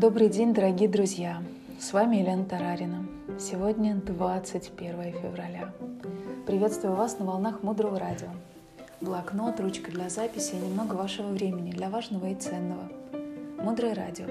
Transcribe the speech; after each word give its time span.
Добрый 0.00 0.30
день, 0.30 0.54
дорогие 0.54 0.88
друзья! 0.88 1.42
С 1.78 1.92
вами 1.92 2.16
Елена 2.16 2.46
Тарарина. 2.46 3.06
Сегодня 3.38 3.96
21 3.96 5.12
февраля. 5.12 5.74
Приветствую 6.46 6.94
вас 6.96 7.18
на 7.18 7.26
волнах 7.26 7.62
Мудрого 7.62 7.98
Радио. 7.98 8.28
Блокнот, 9.02 9.60
ручка 9.60 9.90
для 9.90 10.08
записи 10.08 10.54
и 10.54 10.58
немного 10.58 10.94
вашего 10.94 11.28
времени 11.28 11.72
для 11.72 11.90
важного 11.90 12.30
и 12.30 12.34
ценного. 12.34 12.88
Мудрое 13.58 13.92
Радио. 13.92 14.24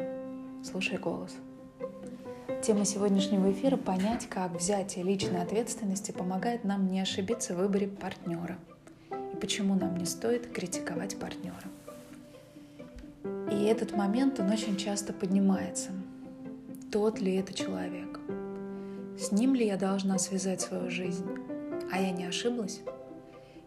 Слушай 0.63 0.97
голос. 0.97 1.35
Тема 2.63 2.83
сегодняшнего 2.83 3.51
эфира– 3.51 3.77
понять, 3.77 4.25
как 4.25 4.53
взятие 4.53 5.05
личной 5.05 5.43
ответственности 5.43 6.11
помогает 6.11 6.63
нам 6.63 6.87
не 6.87 6.99
ошибиться 6.99 7.53
в 7.53 7.57
выборе 7.57 7.87
партнера 7.87 8.57
и 9.11 9.35
почему 9.35 9.75
нам 9.75 9.97
не 9.97 10.07
стоит 10.07 10.51
критиковать 10.51 11.19
партнера. 11.19 11.61
И 13.59 13.63
этот 13.63 13.91
момент, 13.91 14.39
он 14.39 14.49
очень 14.51 14.77
часто 14.77 15.11
поднимается. 15.11 15.89
Тот 16.93 17.19
ли 17.19 17.35
это 17.35 17.53
человек? 17.53 18.17
С 19.19 19.33
ним 19.33 19.53
ли 19.53 19.67
я 19.67 19.75
должна 19.75 20.17
связать 20.17 20.61
свою 20.61 20.89
жизнь? 20.89 21.27
А 21.91 21.99
я 21.99 22.11
не 22.11 22.23
ошиблась? 22.23 22.79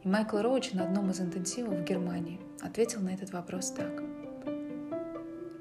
И 0.02 0.08
Майкл 0.08 0.38
Роуч 0.38 0.72
на 0.72 0.84
одном 0.84 1.10
из 1.10 1.20
интенсивов 1.20 1.74
в 1.74 1.84
Германии 1.84 2.40
ответил 2.62 3.02
на 3.02 3.10
этот 3.10 3.34
вопрос 3.34 3.70
так. 3.72 4.02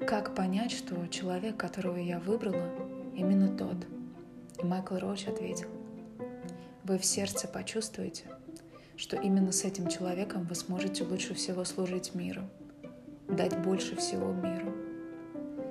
Как 0.06 0.34
понять, 0.34 0.72
что 0.72 1.06
человек, 1.08 1.58
которого 1.58 1.98
я 1.98 2.18
выбрала, 2.18 2.70
именно 3.14 3.54
тот? 3.54 3.86
И 4.62 4.64
Майкл 4.64 4.96
Роуч 4.96 5.26
ответил. 5.26 5.68
Вы 6.84 6.96
в 6.96 7.04
сердце 7.04 7.48
почувствуете, 7.48 8.24
что 8.96 9.18
именно 9.18 9.52
с 9.52 9.64
этим 9.64 9.88
человеком 9.88 10.44
вы 10.44 10.54
сможете 10.54 11.04
лучше 11.04 11.34
всего 11.34 11.66
служить 11.66 12.14
миру– 12.14 12.44
дать 13.28 13.58
больше 13.58 13.96
всего 13.96 14.32
миру. 14.32 14.72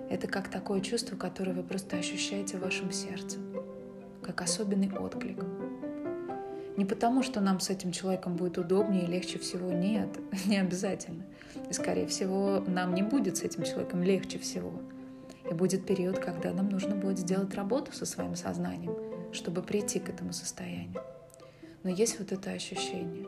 Это 0.09 0.27
как 0.27 0.49
такое 0.49 0.81
чувство, 0.81 1.16
которое 1.16 1.53
вы 1.53 1.63
просто 1.63 1.97
ощущаете 1.97 2.57
в 2.57 2.61
вашем 2.61 2.91
сердце, 2.91 3.38
как 4.21 4.41
особенный 4.41 4.91
отклик. 4.91 5.44
Не 6.77 6.85
потому, 6.85 7.22
что 7.22 7.41
нам 7.41 7.59
с 7.59 7.69
этим 7.69 7.91
человеком 7.91 8.35
будет 8.35 8.57
удобнее 8.57 9.03
и 9.03 9.07
легче 9.07 9.39
всего, 9.39 9.72
нет, 9.72 10.09
не 10.45 10.57
обязательно. 10.57 11.23
И, 11.69 11.73
скорее 11.73 12.07
всего, 12.07 12.63
нам 12.66 12.94
не 12.94 13.03
будет 13.03 13.38
с 13.38 13.44
этим 13.44 13.63
человеком 13.63 14.03
легче 14.03 14.39
всего. 14.39 14.73
И 15.49 15.53
будет 15.53 15.85
период, 15.85 16.19
когда 16.19 16.53
нам 16.53 16.69
нужно 16.69 16.95
будет 16.95 17.19
сделать 17.19 17.53
работу 17.55 17.94
со 17.94 18.05
своим 18.05 18.35
сознанием, 18.35 18.95
чтобы 19.33 19.61
прийти 19.61 19.99
к 19.99 20.09
этому 20.09 20.33
состоянию. 20.33 21.02
Но 21.83 21.89
есть 21.89 22.19
вот 22.19 22.31
это 22.31 22.52
ощущение. 22.52 23.27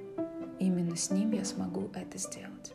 Именно 0.60 0.96
с 0.96 1.12
ним 1.12 1.32
я 1.32 1.44
смогу 1.44 1.90
это 1.96 2.18
сделать. 2.18 2.74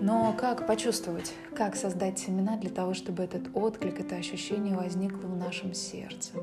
Но 0.00 0.32
как 0.32 0.66
почувствовать, 0.66 1.34
как 1.56 1.74
создать 1.74 2.20
семена 2.20 2.56
для 2.56 2.70
того, 2.70 2.94
чтобы 2.94 3.24
этот 3.24 3.50
отклик, 3.54 3.98
это 3.98 4.14
ощущение 4.14 4.76
возникло 4.76 5.26
в 5.26 5.36
нашем 5.36 5.74
сердце? 5.74 6.34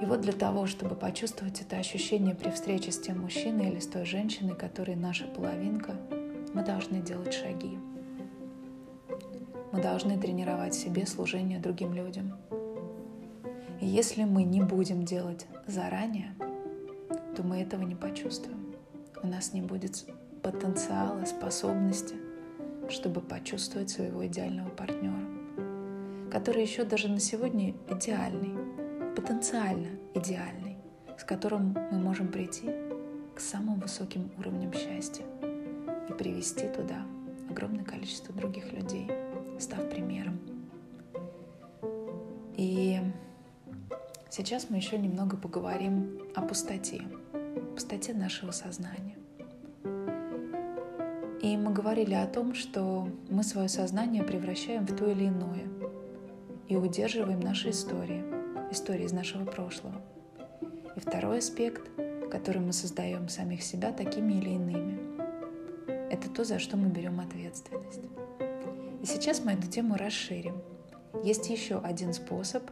И 0.00 0.06
вот 0.06 0.20
для 0.20 0.32
того, 0.32 0.66
чтобы 0.66 0.94
почувствовать 0.94 1.60
это 1.62 1.76
ощущение 1.76 2.34
при 2.36 2.50
встрече 2.50 2.92
с 2.92 3.00
тем 3.00 3.22
мужчиной 3.22 3.70
или 3.70 3.80
с 3.80 3.88
той 3.88 4.04
женщиной, 4.04 4.54
которая 4.54 4.96
наша 4.96 5.24
половинка, 5.24 5.94
мы 6.52 6.62
должны 6.62 7.00
делать 7.00 7.34
шаги. 7.34 7.78
Мы 9.72 9.82
должны 9.82 10.16
тренировать 10.16 10.74
себе 10.74 11.06
служение 11.06 11.58
другим 11.58 11.92
людям. 11.92 12.34
И 13.80 13.86
если 13.86 14.22
мы 14.22 14.44
не 14.44 14.62
будем 14.62 15.04
делать 15.04 15.46
заранее, 15.66 16.34
то 17.34 17.42
мы 17.42 17.60
этого 17.60 17.82
не 17.82 17.96
почувствуем. 17.96 18.74
У 19.22 19.26
нас 19.26 19.52
не 19.52 19.62
будет 19.62 20.04
потенциала, 20.44 21.24
способности, 21.24 22.16
чтобы 22.90 23.22
почувствовать 23.22 23.88
своего 23.88 24.26
идеального 24.26 24.68
партнера, 24.68 25.26
который 26.30 26.60
еще 26.60 26.84
даже 26.84 27.08
на 27.08 27.18
сегодня 27.18 27.74
идеальный, 27.88 28.54
потенциально 29.16 29.88
идеальный, 30.12 30.76
с 31.18 31.24
которым 31.24 31.74
мы 31.90 31.98
можем 31.98 32.28
прийти 32.28 32.70
к 33.34 33.40
самым 33.40 33.80
высоким 33.80 34.30
уровням 34.36 34.70
счастья 34.74 35.24
и 36.10 36.12
привести 36.12 36.68
туда 36.68 37.06
огромное 37.48 37.84
количество 37.84 38.34
других 38.34 38.70
людей, 38.70 39.10
став 39.58 39.88
примером. 39.88 40.38
И 42.56 43.00
сейчас 44.28 44.68
мы 44.68 44.76
еще 44.76 44.98
немного 44.98 45.38
поговорим 45.38 46.20
о 46.34 46.42
пустоте, 46.42 47.02
пустоте 47.74 48.12
нашего 48.12 48.50
сознания. 48.50 49.16
И 51.44 51.58
мы 51.58 51.74
говорили 51.74 52.14
о 52.14 52.26
том, 52.26 52.54
что 52.54 53.06
мы 53.28 53.42
свое 53.42 53.68
сознание 53.68 54.22
превращаем 54.22 54.86
в 54.86 54.96
то 54.96 55.10
или 55.10 55.26
иное 55.28 55.66
и 56.68 56.74
удерживаем 56.74 57.38
наши 57.38 57.68
истории, 57.68 58.24
истории 58.70 59.04
из 59.04 59.12
нашего 59.12 59.44
прошлого. 59.44 60.00
И 60.96 61.00
второй 61.00 61.40
аспект, 61.40 61.82
который 62.30 62.62
мы 62.62 62.72
создаем 62.72 63.28
самих 63.28 63.62
себя 63.62 63.92
такими 63.92 64.32
или 64.32 64.54
иными, 64.54 64.98
это 66.10 66.30
то, 66.30 66.44
за 66.44 66.58
что 66.58 66.78
мы 66.78 66.88
берем 66.88 67.20
ответственность. 67.20 68.00
И 69.02 69.04
сейчас 69.04 69.44
мы 69.44 69.52
эту 69.52 69.66
тему 69.66 69.96
расширим. 69.98 70.62
Есть 71.24 71.50
еще 71.50 71.78
один 71.78 72.14
способ, 72.14 72.62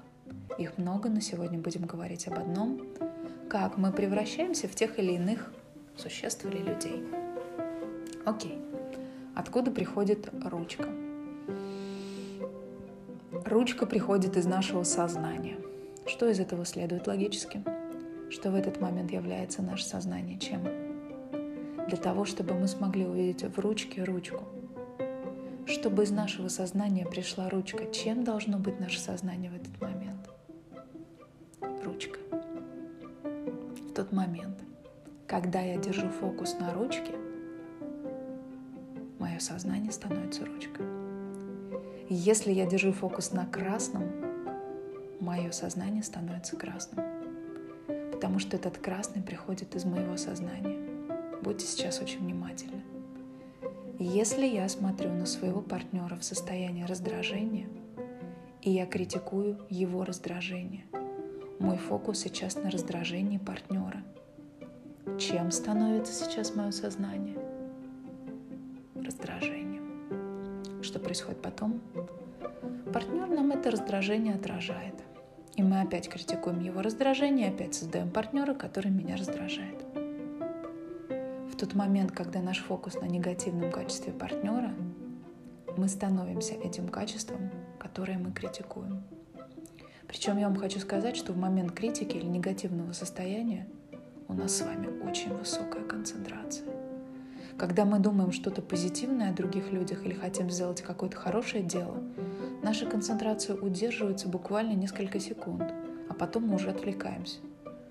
их 0.57 0.79
много, 0.79 1.11
но 1.11 1.21
сегодня 1.21 1.59
будем 1.59 1.83
говорить 1.83 2.27
об 2.27 2.39
одном, 2.39 2.81
как 3.51 3.77
мы 3.77 3.93
превращаемся 3.93 4.67
в 4.67 4.75
тех 4.75 4.99
или 4.99 5.13
иных 5.13 5.53
существ 5.95 6.47
или 6.47 6.57
людей. 6.57 7.22
Окей. 8.25 8.61
Откуда 9.35 9.71
приходит 9.71 10.29
ручка? 10.45 10.89
Ручка 13.45 13.87
приходит 13.87 14.37
из 14.37 14.47
нашего 14.47 14.85
сознания. 14.85 15.57
Что 16.07 16.29
из 16.29 16.39
этого 16.39 16.65
следует 16.65 17.07
логически? 17.09 17.65
Что 18.31 18.51
в 18.51 18.55
этот 18.55 18.81
момент 18.81 19.11
является 19.11 19.63
наше 19.63 19.85
сознание 19.85 20.39
чем? 20.39 20.63
Для 21.89 21.97
того, 21.97 22.25
чтобы 22.25 22.55
мы 22.55 22.69
смогли 22.69 23.05
увидеть 23.05 23.43
в 23.43 23.59
ручке 23.59 24.05
ручку. 24.05 24.45
Чтобы 25.67 26.05
из 26.05 26.11
нашего 26.13 26.49
сознания 26.49 27.05
пришла 27.05 27.49
ручка, 27.49 27.87
чем 27.93 28.23
должно 28.23 28.59
быть 28.59 28.79
наше 28.79 29.01
сознание 29.01 29.51
в 29.51 29.55
этот 29.57 29.81
момент? 29.81 30.31
Ручка. 31.85 32.19
В 33.23 33.95
тот 33.95 34.13
момент, 34.13 34.59
когда 35.27 35.61
я 35.61 35.77
держу 35.77 36.09
фокус 36.09 36.55
на 36.61 36.73
ручке, 36.73 37.13
мое 39.23 39.39
сознание 39.39 39.93
становится 39.93 40.45
ручкой. 40.45 40.85
если 42.09 42.51
я 42.51 42.67
держу 42.67 42.93
фокус 42.93 43.31
на 43.31 43.47
красном, 43.47 44.03
мое 45.21 45.53
сознание 45.53 46.03
становится 46.03 46.57
красным. 46.57 47.07
Потому 48.11 48.41
что 48.41 48.57
этот 48.57 48.79
красный 48.79 49.23
приходит 49.23 49.77
из 49.77 49.85
моего 49.85 50.17
сознания. 50.17 50.77
Будьте 51.41 51.67
сейчас 51.67 52.01
очень 52.01 52.19
внимательны. 52.19 52.83
Если 54.01 54.45
я 54.45 54.69
смотрю 54.69 55.13
на 55.13 55.27
своего 55.27 55.61
партнера 55.61 56.17
в 56.17 56.25
состоянии 56.25 56.83
раздражения, 56.83 57.69
и 58.61 58.71
я 58.71 58.87
критикую 58.87 59.61
его 59.71 60.05
раздражение, 60.05 60.85
мой 61.61 61.79
фокус 61.79 62.19
сейчас 62.19 62.57
на 62.57 62.71
раздражении 62.71 63.39
партнера. 63.39 64.03
Чем 65.19 65.53
становится 65.53 66.13
сейчас 66.13 66.57
мое 66.57 66.73
сознание? 66.73 67.42
Раздражением. 69.23 70.83
Что 70.83 70.99
происходит 70.99 71.41
потом? 71.41 71.81
Партнер 72.93 73.29
нам 73.29 73.53
это 73.53 73.71
раздражение 73.71 74.35
отражает. 74.35 74.95
И 75.55 75.63
мы 75.63 75.81
опять 75.81 76.09
критикуем 76.09 76.61
его 76.61 76.83
раздражение, 76.83 77.51
опять 77.51 77.75
создаем 77.75 78.11
партнера, 78.11 78.55
который 78.55 78.91
меня 78.91 79.17
раздражает. 79.17 79.85
В 81.51 81.57
тот 81.57 81.75
момент, 81.75 82.13
когда 82.13 82.41
наш 82.41 82.59
фокус 82.59 82.95
на 82.95 83.05
негативном 83.05 83.71
качестве 83.71 84.13
партнера, 84.13 84.75
мы 85.77 85.89
становимся 85.89 86.55
этим 86.55 86.89
качеством, 86.89 87.51
которое 87.79 88.19
мы 88.19 88.33
критикуем. 88.33 89.03
Причем 90.09 90.39
я 90.39 90.49
вам 90.49 90.57
хочу 90.57 90.81
сказать, 90.81 91.17
что 91.17 91.33
в 91.33 91.39
момент 91.39 91.73
критики 91.73 92.17
или 92.17 92.27
негативного 92.27 92.93
состояния 92.93 93.69
у 94.29 94.35
нас 94.35 94.57
с 94.57 94.63
вами 94.63 94.89
очень 95.09 95.35
высокая. 95.37 95.82
Когда 97.63 97.85
мы 97.85 98.01
думаем 98.01 98.33
что-то 98.33 98.61
позитивное 98.61 99.31
о 99.31 99.33
других 99.33 99.71
людях 99.71 100.05
или 100.05 100.15
хотим 100.15 100.51
сделать 100.51 100.83
какое-то 100.83 101.17
хорошее 101.17 101.63
дело, 101.63 102.03
наша 102.61 102.87
концентрация 102.87 103.55
удерживается 103.55 104.29
буквально 104.29 104.73
несколько 104.73 105.21
секунд, 105.21 105.73
а 106.09 106.13
потом 106.13 106.49
мы 106.49 106.57
уже 106.57 106.71
отвлекаемся. 106.71 107.39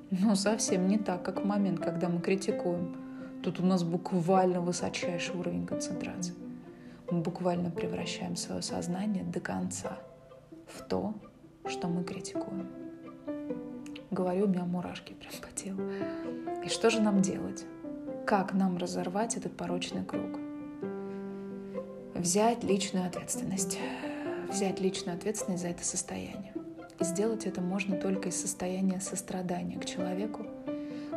Но 0.09 0.35
совсем 0.35 0.89
не 0.89 0.97
так, 0.97 1.23
как 1.23 1.39
в 1.39 1.45
момент, 1.45 1.79
когда 1.79 2.09
мы 2.09 2.19
критикуем. 2.19 2.97
Тут 3.43 3.61
у 3.61 3.65
нас 3.65 3.83
буквально 3.83 4.59
высочайший 4.59 5.37
уровень 5.37 5.65
концентрации. 5.65 6.33
Мы 7.09 7.21
буквально 7.21 7.71
превращаем 7.71 8.35
свое 8.35 8.61
сознание 8.61 9.23
до 9.23 9.39
конца 9.39 9.99
в 10.67 10.81
то, 10.81 11.13
что 11.65 11.87
мы 11.87 12.03
критикуем. 12.03 12.67
Говорю, 14.11 14.47
у 14.47 14.49
меня 14.49 14.65
мурашки 14.65 15.13
прям 15.13 15.31
по 15.41 15.49
телу. 15.57 15.81
И 16.61 16.67
что 16.67 16.89
же 16.89 16.99
нам 16.99 17.21
делать? 17.21 17.65
Как 18.25 18.53
нам 18.53 18.77
разорвать 18.77 19.35
этот 19.35 19.57
порочный 19.57 20.05
круг? 20.05 20.39
Взять 22.13 22.63
личную 22.63 23.07
ответственность. 23.07 23.77
взять 24.49 24.79
личную 24.79 25.17
ответственность 25.17 25.63
за 25.63 25.69
это 25.69 25.83
состояние. 25.83 26.53
И 26.99 27.03
сделать 27.03 27.45
это 27.45 27.61
можно 27.61 27.95
только 27.95 28.29
из 28.29 28.39
состояния 28.39 28.99
сострадания 28.99 29.79
к 29.79 29.85
человеку, 29.85 30.45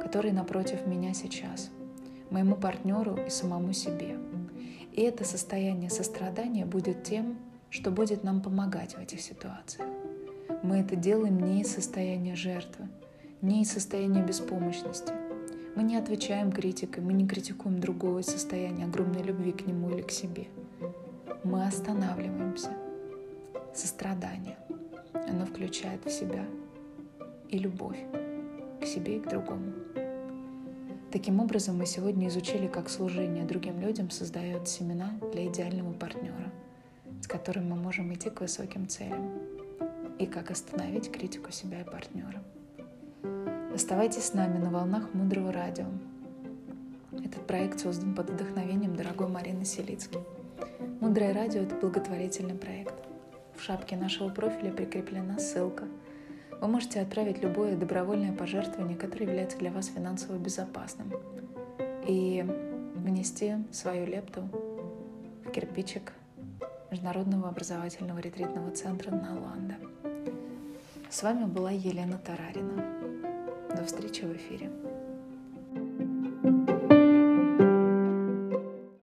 который 0.01 0.33
напротив 0.33 0.87
меня 0.87 1.15
сейчас, 1.15 1.71
моему 2.31 2.57
партнеру 2.57 3.17
и 3.17 3.29
самому 3.29 3.73
себе. 3.73 4.17
И 4.93 5.03
это 5.03 5.25
состояние 5.25 5.91
сострадания 5.91 6.65
будет 6.65 7.03
тем, 7.03 7.39
что 7.71 7.91
будет 7.91 8.23
нам 8.23 8.41
помогать 8.41 8.95
в 8.95 9.01
этих 9.01 9.21
ситуациях. 9.21 9.89
Мы 10.63 10.79
это 10.79 10.97
делаем 10.97 11.39
не 11.39 11.63
из 11.63 11.75
состояния 11.75 12.37
жертвы, 12.37 12.89
не 13.43 13.63
из 13.63 13.73
состояния 13.73 14.23
беспомощности. 14.23 15.13
Мы 15.77 15.83
не 15.83 15.97
отвечаем 15.97 16.53
критикой, 16.53 17.03
мы 17.03 17.13
не 17.13 17.27
критикуем 17.27 17.81
другого 17.81 18.23
состояния 18.23 18.85
огромной 18.85 19.23
любви 19.23 19.51
к 19.51 19.67
нему 19.67 19.91
или 19.91 20.03
к 20.03 20.11
себе. 20.13 20.47
Мы 21.43 21.67
останавливаемся. 21.67 22.71
Сострадание. 23.75 24.57
Оно 25.13 25.47
включает 25.47 26.05
в 26.05 26.11
себя 26.11 26.45
и 27.49 27.59
любовь 27.59 27.99
к 28.81 28.87
себе 28.87 29.17
и 29.17 29.21
к 29.21 29.29
другому. 29.29 29.73
Таким 31.11 31.41
образом, 31.41 31.79
мы 31.79 31.87
сегодня 31.87 32.29
изучили, 32.29 32.67
как 32.67 32.89
служение 32.89 33.45
другим 33.45 33.81
людям 33.81 34.11
создает 34.11 34.69
семена 34.69 35.19
для 35.33 35.47
идеального 35.47 35.93
партнера, 35.93 36.53
с 37.21 37.27
которым 37.27 37.71
мы 37.71 37.77
можем 37.77 38.13
идти 38.13 38.31
к 38.31 38.41
высоким 38.41 38.89
целям, 38.89 39.31
и 40.19 40.27
как 40.27 40.51
остановить 40.51 41.11
критику 41.11 41.51
себя 41.51 41.81
и 41.81 41.85
партнера. 41.85 42.43
Оставайтесь 43.75 44.27
с 44.27 44.35
нами 44.35 44.59
на 44.59 44.71
волнах 44.71 45.13
Мудрого 45.15 45.53
Радио. 45.53 45.87
Этот 47.13 47.45
проект 47.45 47.81
создан 47.81 48.15
под 48.15 48.31
вдохновением 48.31 48.95
дорогой 48.95 49.27
Марины 49.27 49.65
Селицки. 49.65 50.21
Мудрое 51.01 51.35
радио– 51.35 51.61
это 51.63 51.75
благотворительный 51.75 52.55
проект. 52.55 52.95
В 53.57 53.63
шапке 53.63 53.97
нашего 53.97 54.29
профиля 54.29 54.71
прикреплена 54.71 55.41
ссылка. 55.41 55.87
Вы 56.61 56.69
можете 56.69 57.01
отправить 57.01 57.43
любое 57.43 57.77
добровольное 57.77 58.33
пожертвование, 58.33 58.97
которое 58.97 59.27
является 59.27 59.59
для 59.59 59.73
вас 59.73 59.89
финансово 59.89 60.37
безопасным, 60.37 61.13
и 62.07 62.47
внести 62.95 63.55
свою 63.73 64.07
лепту 64.07 64.43
в 65.45 65.51
кирпичик 65.51 66.13
Международного 66.93 67.49
образовательного 67.49 68.21
ретритного 68.21 68.71
центра 68.71 69.11
Наланда. 69.11 69.75
С 71.11 71.25
вами 71.25 71.47
была 71.47 71.73
Елена 71.73 72.19
Тарарина. 72.19 73.04
До 73.77 73.85
встречи 73.85 74.25
в 74.25 74.33
эфире. 74.37 74.71